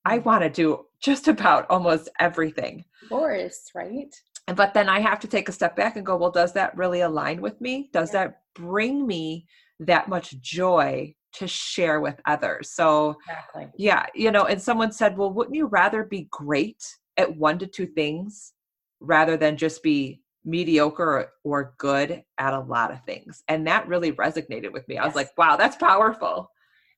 I 0.06 0.20
mm. 0.20 0.24
want 0.24 0.42
to 0.42 0.48
do 0.48 0.86
just 1.00 1.28
about 1.28 1.66
almost 1.68 2.08
everything. 2.20 2.84
Yours, 3.10 3.70
right? 3.74 4.14
But 4.54 4.72
then 4.72 4.88
I 4.88 5.00
have 5.00 5.18
to 5.20 5.28
take 5.28 5.48
a 5.48 5.52
step 5.52 5.74
back 5.74 5.96
and 5.96 6.06
go, 6.06 6.16
well, 6.16 6.30
does 6.30 6.52
that 6.52 6.76
really 6.76 7.00
align 7.00 7.40
with 7.40 7.60
me? 7.60 7.90
Does 7.92 8.14
yeah. 8.14 8.26
that 8.26 8.40
bring 8.54 9.06
me 9.06 9.46
that 9.80 10.08
much 10.08 10.40
joy 10.40 11.14
to 11.34 11.48
share 11.48 12.00
with 12.00 12.20
others? 12.26 12.70
So, 12.70 13.16
exactly. 13.28 13.66
yeah, 13.76 14.06
you 14.14 14.30
know, 14.30 14.44
and 14.44 14.62
someone 14.62 14.92
said, 14.92 15.18
well, 15.18 15.32
wouldn't 15.32 15.56
you 15.56 15.66
rather 15.66 16.04
be 16.04 16.28
great 16.30 16.82
at 17.16 17.36
one 17.36 17.58
to 17.58 17.66
two 17.66 17.86
things 17.86 18.52
rather 19.00 19.36
than 19.36 19.56
just 19.56 19.82
be 19.82 20.22
mediocre 20.46 21.32
or, 21.44 21.74
good 21.78 22.22
at 22.38 22.54
a 22.54 22.60
lot 22.60 22.92
of 22.92 23.04
things. 23.04 23.42
And 23.48 23.66
that 23.66 23.88
really 23.88 24.12
resonated 24.12 24.72
with 24.72 24.86
me. 24.88 24.96
I 24.96 25.04
was 25.04 25.16
like, 25.16 25.30
wow, 25.36 25.56
that's 25.56 25.76
powerful. 25.76 26.50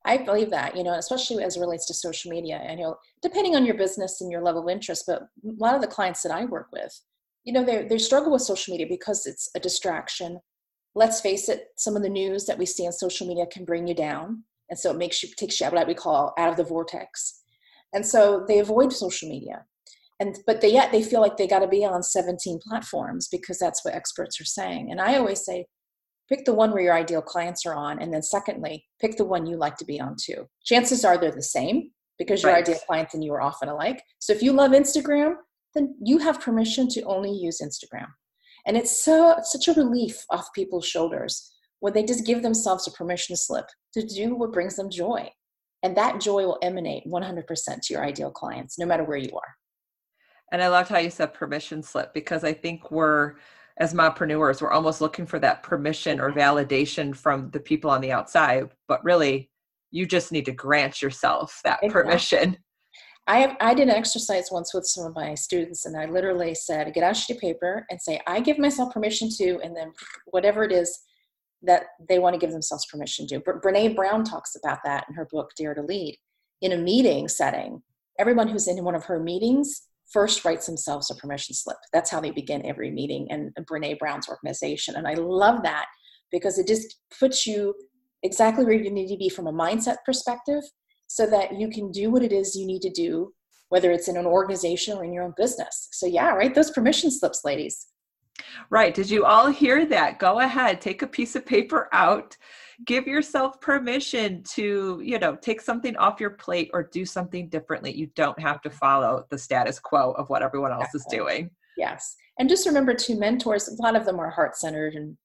I 0.05 0.19
believe 0.19 0.51
that, 0.51 0.77
you 0.77 0.85
know, 0.85 0.93
especially 0.93 1.43
as 1.43 1.57
it 1.57 1.61
relates 1.61 1.87
to 1.87 1.95
social 1.95 2.31
media. 2.31 2.61
And, 2.63 2.79
you 2.79 2.87
know, 2.87 2.97
depending 3.23 3.57
on 3.57 3.65
your 3.65 3.75
business 3.75 4.21
and 4.21 4.31
your 4.31 4.43
level 4.43 4.63
of 4.63 4.69
interest, 4.69 5.05
but 5.07 5.23
a 5.23 5.27
lot 5.59 5.75
of 5.75 5.81
the 5.81 5.87
clients 5.87 6.23
that 6.23 6.33
I 6.33 6.45
work 6.45 6.69
with, 6.73 7.01
you 7.45 7.53
know, 7.53 7.65
they, 7.65 7.85
they 7.85 7.99
struggle 7.99 8.33
with 8.33 8.43
social 8.43 8.73
media 8.73 8.87
because 8.89 9.27
it's 9.27 9.51
a 9.57 9.61
distraction. 9.61 10.41
Let's 10.95 11.21
face 11.21 11.49
it, 11.49 11.69
some 11.77 11.97
of 11.97 12.03
the 12.03 12.09
news 12.09 12.45
that 12.47 12.59
we 12.59 12.67
see 12.67 12.87
on 12.87 12.93
social 12.93 13.27
media 13.27 13.47
can 13.47 13.65
bring 13.65 13.87
you 13.87 13.95
down. 13.95 14.45
And 14.71 14.79
so 14.79 14.91
it 14.91 14.99
makes 14.99 15.23
you, 15.23 15.31
takes 15.37 15.59
you 15.59 15.67
out 15.67 15.73
of 15.73 15.79
what 15.79 15.89
we 15.89 15.95
call 15.95 16.35
out 16.39 16.51
of 16.51 16.57
the 16.57 16.65
vortex. 16.65 17.43
And 17.95 18.05
so 18.05 18.45
they 18.47 18.59
avoid 18.59 18.93
social 18.93 19.29
media 19.29 19.65
and 20.21 20.39
but 20.47 20.61
they 20.61 20.73
yet 20.73 20.93
they 20.93 21.03
feel 21.03 21.21
like 21.21 21.37
they 21.37 21.47
got 21.47 21.61
to 21.61 21.69
be 21.69 21.85
on 21.85 22.03
17 22.03 22.61
platforms 22.67 23.29
because 23.29 23.59
that's 23.59 23.85
what 23.85 23.95
experts 23.95 24.41
are 24.41 24.45
saying. 24.45 24.91
And 24.91 25.01
i 25.01 25.17
always 25.17 25.45
say 25.45 25.67
pick 26.29 26.45
the 26.45 26.55
one 26.55 26.73
where 26.73 26.83
your 26.83 26.95
ideal 26.95 27.23
clients 27.23 27.65
are 27.65 27.75
on 27.75 28.01
and 28.01 28.13
then 28.13 28.23
secondly 28.23 28.85
pick 29.01 29.17
the 29.17 29.25
one 29.25 29.47
you 29.47 29.57
like 29.57 29.77
to 29.77 29.85
be 29.85 30.01
on 30.01 30.17
too. 30.23 30.47
Chances 30.65 31.05
are 31.05 31.19
they're 31.19 31.31
the 31.31 31.43
same 31.43 31.91
because 32.19 32.43
your 32.43 32.53
right. 32.53 32.63
ideal 32.63 32.79
clients 32.87 33.15
and 33.15 33.25
you 33.25 33.33
are 33.33 33.41
often 33.41 33.69
alike. 33.69 34.03
So 34.19 34.33
if 34.33 34.43
you 34.43 34.53
love 34.53 34.73
instagram 34.73 35.35
then 35.75 35.95
you 36.03 36.19
have 36.19 36.41
permission 36.41 36.89
to 36.89 37.03
only 37.03 37.31
use 37.31 37.61
instagram. 37.63 38.09
And 38.67 38.77
it's 38.77 39.05
so 39.05 39.37
such 39.43 39.69
a 39.69 39.75
relief 39.75 40.25
off 40.31 40.53
people's 40.55 40.87
shoulders 40.87 41.53
when 41.81 41.93
they 41.93 42.03
just 42.03 42.27
give 42.27 42.43
themselves 42.43 42.89
a 42.89 42.91
permission 42.91 43.37
slip 43.37 43.67
to 43.95 44.05
do 44.05 44.35
what 44.35 44.53
brings 44.53 44.77
them 44.77 44.91
joy. 44.91 45.31
And 45.85 45.97
that 45.97 46.21
joy 46.21 46.43
will 46.43 46.59
emanate 46.61 47.05
100% 47.07 47.47
to 47.47 47.95
your 47.95 48.05
ideal 48.05 48.33
clients 48.33 48.81
no 48.81 48.85
matter 48.85 49.05
where 49.05 49.17
you 49.17 49.31
are 49.33 49.58
and 50.53 50.63
I 50.63 50.69
loved 50.69 50.89
how 50.89 50.99
you 50.99 51.11
said 51.11 51.35
permission 51.35 51.83
slip 51.83 52.15
because 52.15 52.45
I 52.45 52.53
think 52.53 52.91
we're, 52.91 53.35
as 53.79 53.95
mompreneurs, 53.95 54.63
we're 54.63 54.73
almost 54.73 55.01
looking 55.01 55.27
for 55.27 55.39
that 55.41 55.63
permission 55.63 56.21
or 56.21 56.33
validation 56.33 57.15
from 57.15 57.51
the 57.51 57.61
people 57.61 57.91
on 57.91 58.01
the 58.01 58.13
outside. 58.13 58.71
But 58.87 59.05
really, 59.05 59.51
you 59.91 60.07
just 60.07 60.33
need 60.33 60.47
to 60.47 60.53
grant 60.53 61.03
yourself 61.03 61.61
that 61.65 61.81
exactly. 61.83 62.03
permission. 62.03 62.57
I 63.27 63.41
have, 63.41 63.57
I 63.61 63.75
did 63.75 63.89
an 63.89 63.95
exercise 63.95 64.49
once 64.51 64.73
with 64.73 64.87
some 64.87 65.05
of 65.05 65.15
my 65.15 65.35
students, 65.35 65.85
and 65.85 65.97
I 65.97 66.07
literally 66.07 66.55
said, 66.55 66.95
"Get 66.95 67.05
out 67.05 67.13
a 67.13 67.15
sheet 67.15 67.37
of 67.37 67.41
paper 67.41 67.85
and 67.91 68.01
say, 68.01 68.21
I 68.27 68.41
give 68.41 68.59
myself 68.59 68.93
permission 68.93 69.29
to," 69.37 69.61
and 69.63 69.77
then 69.77 69.93
whatever 70.27 70.65
it 70.65 70.73
is 70.73 70.99
that 71.63 71.85
they 72.09 72.19
want 72.19 72.35
to 72.35 72.39
give 72.39 72.53
themselves 72.53 72.87
permission 72.87 73.27
to. 73.27 73.41
But 73.41 73.63
Brene 73.63 73.95
Brown 73.95 74.25
talks 74.25 74.57
about 74.57 74.79
that 74.85 75.05
in 75.09 75.15
her 75.15 75.27
book 75.31 75.51
Dare 75.57 75.75
to 75.75 75.83
Lead. 75.83 76.17
In 76.63 76.73
a 76.73 76.79
meeting 76.79 77.29
setting, 77.29 77.83
everyone 78.19 78.49
who's 78.49 78.67
in 78.67 78.83
one 78.83 78.95
of 78.95 79.05
her 79.05 79.21
meetings 79.21 79.88
first 80.13 80.45
writes 80.45 80.67
themselves 80.67 81.11
a 81.11 81.15
permission 81.15 81.55
slip. 81.55 81.77
That's 81.93 82.11
how 82.11 82.21
they 82.21 82.31
begin 82.31 82.65
every 82.65 82.91
meeting 82.91 83.27
in 83.31 83.53
Brene 83.65 83.99
Brown's 83.99 84.29
organization. 84.29 84.97
And 84.97 85.07
I 85.07 85.15
love 85.15 85.63
that 85.63 85.87
because 86.31 86.59
it 86.59 86.67
just 86.67 86.97
puts 87.19 87.47
you 87.47 87.75
exactly 88.23 88.65
where 88.65 88.75
you 88.75 88.91
need 88.91 89.09
to 89.09 89.17
be 89.17 89.29
from 89.29 89.47
a 89.47 89.53
mindset 89.53 89.97
perspective 90.05 90.63
so 91.07 91.27
that 91.27 91.59
you 91.59 91.69
can 91.69 91.91
do 91.91 92.11
what 92.11 92.23
it 92.23 92.33
is 92.33 92.57
you 92.57 92.67
need 92.67 92.83
to 92.83 92.91
do, 92.91 93.33
whether 93.69 93.91
it's 93.91 94.09
in 94.09 94.17
an 94.17 94.27
organization 94.27 94.97
or 94.97 95.05
in 95.05 95.13
your 95.13 95.25
own 95.25 95.35
business. 95.37 95.89
So, 95.93 96.07
yeah, 96.07 96.31
write 96.31 96.55
those 96.55 96.71
permission 96.71 97.11
slips, 97.11 97.45
ladies. 97.45 97.87
Right. 98.71 98.95
Did 98.95 99.11
you 99.11 99.25
all 99.25 99.51
hear 99.51 99.85
that? 99.87 100.19
Go 100.19 100.41
ahead, 100.41 100.81
take 100.81 101.03
a 101.03 101.07
piece 101.07 101.35
of 101.35 101.45
paper 101.45 101.89
out 101.93 102.37
give 102.85 103.07
yourself 103.07 103.61
permission 103.61 104.43
to 104.45 105.01
you 105.05 105.19
know 105.19 105.37
take 105.37 105.61
something 105.61 105.97
off 105.97 106.21
your 106.21 106.31
plate 106.31 106.71
or 106.73 106.83
do 106.83 107.05
something 107.05 107.49
differently. 107.49 107.95
You 107.95 108.09
don't 108.15 108.39
have 108.41 108.61
to 108.63 108.71
follow 108.71 109.25
the 109.31 109.39
status 109.39 109.79
quo 109.79 110.13
of 110.13 110.29
what 110.29 110.43
everyone 110.43 110.73
else 110.73 110.95
is 110.95 111.05
doing. 111.11 111.51
Yes. 111.77 112.17
And 112.39 112.49
just 112.49 112.67
remember 112.67 112.95
two 112.95 113.19
mentors 113.19 113.69
a 113.69 113.83
lot 113.83 113.97
of 113.97 114.05
them 114.05 114.21
are 114.21 114.31
heart-centered 114.31 114.95
and 114.95 115.17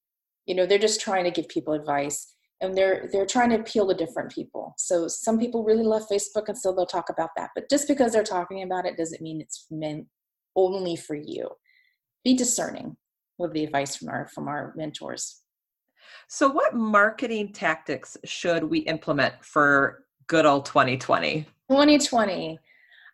you 0.46 0.56
know 0.56 0.66
they're 0.66 0.80
just 0.80 1.02
trying 1.02 1.24
to 1.26 1.32
give 1.32 1.48
people 1.48 1.74
advice 1.74 2.34
and 2.62 2.76
they're 2.76 3.08
they're 3.12 3.26
trying 3.26 3.50
to 3.50 3.60
appeal 3.60 3.88
to 3.88 3.94
different 3.94 4.32
people. 4.32 4.74
So 4.78 5.08
some 5.08 5.38
people 5.38 5.64
really 5.64 5.84
love 5.84 6.04
facebook 6.12 6.48
and 6.48 6.58
so 6.58 6.74
they'll 6.74 6.86
talk 6.86 7.10
about 7.10 7.30
that 7.38 7.52
but 7.56 7.70
just 7.70 7.88
because 7.88 8.14
they're 8.14 8.24
talking 8.24 8.64
about 8.64 8.86
it 8.86 8.98
doesn't 8.98 9.22
mean 9.22 9.42
it's 9.42 9.68
meant 9.70 10.08
only 10.56 10.96
for 10.96 11.16
you. 11.16 11.50
Be 12.24 12.36
discerning 12.36 12.98
with 13.38 13.54
the 13.54 13.64
advice 13.64 13.96
from 13.96 14.10
our 14.10 14.28
from 14.34 14.48
our 14.48 14.74
mentors 14.76 15.43
so, 16.34 16.50
what 16.50 16.74
marketing 16.74 17.54
tactics 17.54 18.18
should 18.26 18.64
we 18.64 18.80
implement 18.80 19.36
for 19.46 20.04
good 20.26 20.48
old 20.48 20.66
2020? 20.66 21.46
2020. 21.70 22.58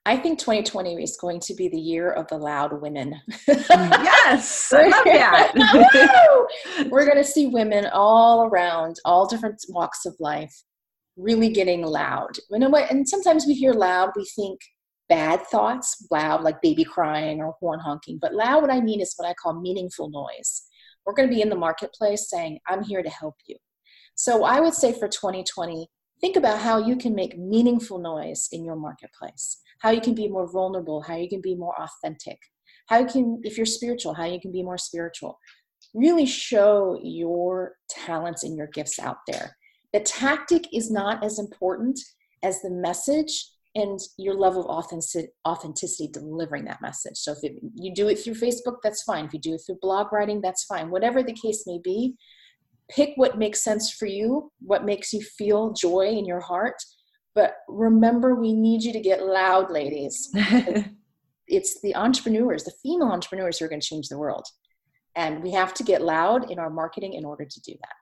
I 0.05 0.15
think 0.15 0.39
2020 0.39 1.03
is 1.03 1.17
going 1.19 1.41
to 1.41 1.53
be 1.53 1.67
the 1.67 1.77
year 1.77 2.13
of 2.13 2.29
the 2.29 2.38
loud 2.38 2.81
women. 2.81 3.19
yes, 3.45 4.71
I 4.73 4.88
love 4.88 5.03
that. 5.03 6.88
We're 6.89 7.03
going 7.03 7.17
to 7.17 7.25
see 7.25 7.47
women 7.47 7.88
all 7.91 8.45
around, 8.45 8.95
all 9.03 9.27
different 9.27 9.65
walks 9.67 10.05
of 10.05 10.15
life, 10.21 10.55
really 11.17 11.49
getting 11.49 11.81
loud. 11.81 12.38
You 12.49 12.59
know 12.59 12.69
what? 12.69 12.89
And 12.89 13.05
sometimes 13.05 13.45
we 13.45 13.53
hear 13.53 13.73
loud, 13.73 14.11
we 14.15 14.23
think 14.33 14.61
bad 15.09 15.45
thoughts, 15.47 16.07
loud 16.09 16.41
like 16.43 16.61
baby 16.61 16.85
crying 16.85 17.41
or 17.41 17.53
horn 17.59 17.81
honking. 17.81 18.17
But 18.21 18.33
loud, 18.33 18.61
what 18.61 18.71
I 18.71 18.79
mean 18.79 19.01
is 19.01 19.13
what 19.17 19.27
I 19.27 19.33
call 19.33 19.59
meaningful 19.59 20.09
noise. 20.09 20.68
We're 21.06 21.13
going 21.13 21.29
to 21.29 21.34
be 21.34 21.41
in 21.41 21.50
the 21.50 21.56
marketplace 21.56 22.29
saying, 22.29 22.60
I'm 22.68 22.84
here 22.84 23.01
to 23.01 23.10
help 23.10 23.36
you. 23.48 23.56
So 24.15 24.44
I 24.44 24.60
would 24.60 24.74
say 24.74 24.91
for 24.91 25.08
2020, 25.08 25.88
think 26.22 26.36
about 26.36 26.60
how 26.60 26.77
you 26.77 26.98
can 26.98 27.15
make 27.15 27.38
meaningful 27.38 28.00
noise 28.00 28.50
in 28.51 28.65
your 28.65 28.75
marketplace, 28.75 29.62
how 29.82 29.91
you 29.91 30.01
can 30.01 30.13
be 30.13 30.27
more 30.27 30.51
vulnerable, 30.51 31.01
how 31.01 31.15
you 31.15 31.29
can 31.29 31.41
be 31.41 31.56
more 31.56 31.74
authentic, 31.82 32.38
how 32.88 33.00
you 33.00 33.06
can, 33.06 33.39
if 33.44 33.58
you're 33.58 33.65
spiritual, 33.65 34.13
how 34.13 34.25
you 34.25 34.39
can 34.39 34.51
be 34.51 34.63
more 34.63 34.77
spiritual. 34.77 35.39
Really 35.94 36.25
show 36.25 37.00
your 37.01 37.75
talents 37.89 38.44
and 38.44 38.58
your 38.58 38.68
gifts 38.68 39.00
out 39.00 39.18
there. 39.27 39.56
The 39.94 40.01
tactic 40.01 40.65
is 40.74 40.91
not 40.91 41.24
as 41.24 41.39
important 41.39 42.00
as 42.44 42.62
the 42.62 42.70
message 42.70 43.50
and 43.79 44.00
your 44.17 44.36
level 44.36 44.62
of 44.62 44.67
authenticity, 44.67 45.29
authenticity 45.48 46.07
delivering 46.12 46.65
that 46.65 46.81
message. 46.81 47.17
So 47.17 47.31
if 47.31 47.39
it, 47.43 47.59
you 47.75 47.93
do 47.93 48.07
it 48.07 48.19
through 48.19 48.36
Facebook, 48.36 48.77
that's 48.83 49.03
fine. 49.03 49.25
If 49.25 49.33
you 49.33 49.39
do 49.39 49.53
it 49.55 49.62
through 49.65 49.79
blog 49.81 50.12
writing, 50.12 50.41
that's 50.41 50.65
fine. 50.65 50.89
Whatever 50.89 51.24
the 51.24 51.33
case 51.33 51.63
may 51.65 51.79
be, 51.83 52.15
pick 52.89 53.13
what 53.15 53.38
makes 53.38 53.63
sense 53.63 53.91
for 53.91 54.05
you, 54.05 54.51
what 54.59 54.86
makes 54.86 55.13
you 55.13 55.21
feel 55.21 55.74
joy 55.74 56.07
in 56.07 56.25
your 56.25 56.41
heart. 56.41 56.75
But 57.36 57.57
remember, 57.67 58.36
we 58.36 58.53
need 58.53 58.83
you 58.83 58.93
to 58.93 59.00
get 59.00 59.25
loud, 59.25 59.71
ladies. 59.71 60.29
it's 61.48 61.81
the 61.81 61.95
entrepreneurs, 61.95 62.63
the 62.63 62.74
female 62.83 63.09
entrepreneurs 63.09 63.59
who 63.59 63.65
are 63.65 63.69
going 63.69 63.81
to 63.81 63.88
change 63.88 64.09
the 64.09 64.17
world. 64.17 64.45
And 65.15 65.43
we 65.43 65.51
have 65.51 65.74
to 65.75 65.83
get 65.83 66.01
loud 66.01 66.51
in 66.51 66.59
our 66.59 66.69
marketing 66.69 67.13
in 67.13 67.25
order 67.25 67.45
to 67.45 67.62
do 67.62 67.74
that. 67.81 67.99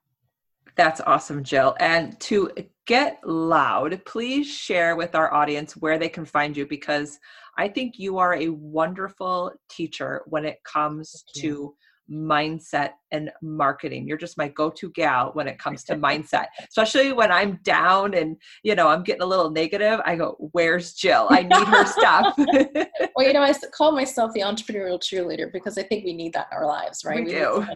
That's 0.78 1.02
awesome, 1.02 1.44
Jill. 1.44 1.76
And 1.80 2.20
to 2.22 2.52
get 2.86 3.20
loud, 3.26 4.00
please 4.06 4.48
share 4.48 4.96
with 4.96 5.16
our 5.16 5.34
audience 5.34 5.76
where 5.76 5.98
they 5.98 6.08
can 6.08 6.24
find 6.24 6.56
you 6.56 6.68
because 6.68 7.20
I 7.58 7.68
think 7.68 7.98
you 7.98 8.20
are 8.20 8.36
a 8.36 8.50
wonderful 8.50 9.52
teacher 9.70 10.22
when 10.28 10.46
it 10.46 10.60
comes 10.64 11.26
to 11.38 11.74
mindset 12.10 12.92
and 13.12 13.32
marketing. 13.42 14.08
You're 14.08 14.20
just 14.20 14.38
my 14.38 14.48
go-to 14.50 14.92
gal 14.92 15.32
when 15.34 15.48
it 15.48 15.58
comes 15.58 15.84
to 15.86 15.96
mindset, 15.96 16.46
especially 16.70 17.12
when 17.12 17.32
I'm 17.32 17.60
down 17.64 18.14
and 18.14 18.38
you 18.64 18.76
know 18.76 18.88
I'm 18.88 19.04
getting 19.04 19.24
a 19.24 19.26
little 19.26 19.50
negative. 19.50 20.00
I 20.06 20.16
go, 20.16 20.38
"Where's 20.52 20.94
Jill? 20.94 21.28
I 21.32 21.42
need 21.42 21.68
her 21.68 21.86
stuff." 21.86 22.36
well, 22.38 23.28
you 23.28 23.34
know, 23.34 23.42
I 23.42 23.54
call 23.74 23.92
myself 23.92 24.32
the 24.34 24.42
entrepreneurial 24.42 25.02
cheerleader 25.02 25.52
because 25.52 25.78
I 25.78 25.84
think 25.84 26.06
we 26.06 26.14
need 26.14 26.34
that 26.34 26.48
in 26.52 26.58
our 26.58 26.68
lives, 26.68 27.04
right? 27.04 27.26
We, 27.26 27.34
we 27.34 27.40
do 27.40 27.68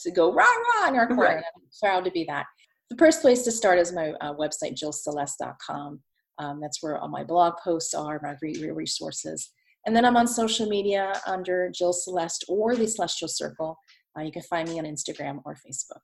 to 0.00 0.10
go 0.10 0.32
rah 0.32 0.44
rah 0.44 0.88
in 0.88 0.96
our 0.96 1.06
corner. 1.06 1.22
Right. 1.22 1.36
I'm 1.36 1.62
proud 1.80 2.04
to 2.04 2.10
be 2.10 2.24
that. 2.24 2.46
The 2.90 2.96
first 2.96 3.20
place 3.20 3.42
to 3.42 3.52
start 3.52 3.78
is 3.78 3.92
my 3.92 4.12
uh, 4.20 4.34
website, 4.34 4.74
jillceleste.com. 4.82 6.00
Um, 6.38 6.60
that's 6.60 6.82
where 6.82 6.98
all 6.98 7.08
my 7.08 7.24
blog 7.24 7.54
posts 7.62 7.94
are, 7.94 8.20
my 8.22 8.34
re- 8.40 8.70
resources. 8.70 9.50
And 9.86 9.94
then 9.94 10.04
I'm 10.04 10.16
on 10.16 10.26
social 10.26 10.66
media 10.66 11.12
under 11.26 11.70
Jill 11.70 11.92
Celeste 11.92 12.44
or 12.48 12.76
the 12.76 12.86
Celestial 12.86 13.28
Circle. 13.28 13.78
Uh, 14.16 14.22
you 14.22 14.32
can 14.32 14.42
find 14.42 14.68
me 14.68 14.78
on 14.78 14.84
Instagram 14.84 15.40
or 15.44 15.54
Facebook. 15.54 16.00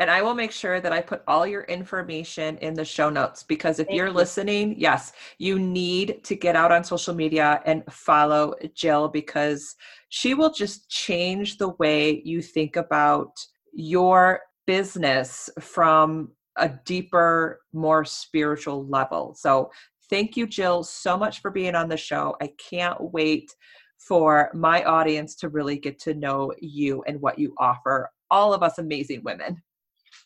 And 0.00 0.10
I 0.10 0.22
will 0.22 0.34
make 0.34 0.50
sure 0.50 0.80
that 0.80 0.94
I 0.94 1.02
put 1.02 1.22
all 1.28 1.46
your 1.46 1.64
information 1.64 2.56
in 2.58 2.72
the 2.72 2.86
show 2.86 3.10
notes 3.10 3.42
because 3.42 3.78
if 3.78 3.86
Thank 3.86 3.98
you're 3.98 4.08
you. 4.08 4.14
listening, 4.14 4.74
yes, 4.78 5.12
you 5.36 5.58
need 5.58 6.24
to 6.24 6.34
get 6.34 6.56
out 6.56 6.72
on 6.72 6.82
social 6.84 7.14
media 7.14 7.60
and 7.66 7.84
follow 7.90 8.54
Jill 8.74 9.08
because 9.08 9.76
she 10.08 10.32
will 10.32 10.50
just 10.50 10.88
change 10.88 11.58
the 11.58 11.74
way 11.78 12.22
you 12.24 12.40
think 12.40 12.76
about 12.76 13.38
your 13.74 14.40
business 14.66 15.50
from 15.60 16.30
a 16.56 16.70
deeper, 16.86 17.60
more 17.74 18.06
spiritual 18.06 18.86
level. 18.86 19.34
So, 19.34 19.70
thank 20.08 20.34
you, 20.34 20.46
Jill, 20.46 20.82
so 20.82 21.18
much 21.18 21.42
for 21.42 21.50
being 21.50 21.74
on 21.74 21.90
the 21.90 21.96
show. 21.98 22.36
I 22.40 22.52
can't 22.56 23.12
wait 23.12 23.54
for 23.98 24.50
my 24.54 24.82
audience 24.84 25.36
to 25.36 25.50
really 25.50 25.76
get 25.76 25.98
to 26.00 26.14
know 26.14 26.54
you 26.58 27.04
and 27.06 27.20
what 27.20 27.38
you 27.38 27.54
offer 27.58 28.10
all 28.30 28.54
of 28.54 28.62
us 28.62 28.78
amazing 28.78 29.22
women. 29.24 29.62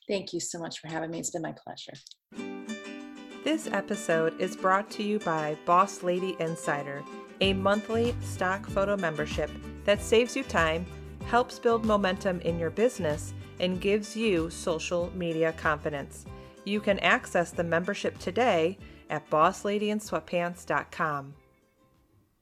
Thank 0.08 0.32
you 0.32 0.40
so 0.40 0.58
much 0.58 0.80
for 0.80 0.88
having 0.88 1.10
me. 1.10 1.18
It's 1.18 1.30
been 1.30 1.42
my 1.42 1.52
pleasure. 1.52 1.92
This 3.42 3.66
episode 3.66 4.40
is 4.40 4.56
brought 4.56 4.90
to 4.92 5.02
you 5.02 5.18
by 5.18 5.58
Boss 5.66 6.02
Lady 6.02 6.34
Insider, 6.40 7.04
a 7.40 7.52
monthly 7.52 8.14
stock 8.22 8.66
photo 8.66 8.96
membership 8.96 9.50
that 9.84 10.00
saves 10.00 10.34
you 10.34 10.44
time, 10.44 10.86
helps 11.26 11.58
build 11.58 11.84
momentum 11.84 12.40
in 12.40 12.58
your 12.58 12.70
business, 12.70 13.34
and 13.60 13.80
gives 13.80 14.16
you 14.16 14.50
social 14.50 15.12
media 15.14 15.52
confidence. 15.52 16.24
You 16.64 16.80
can 16.80 16.98
access 17.00 17.50
the 17.50 17.64
membership 17.64 18.18
today 18.18 18.78
at 19.10 19.28
bossladyinsweatpants.com. 19.30 21.34